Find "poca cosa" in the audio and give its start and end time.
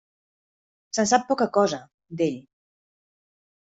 1.33-1.81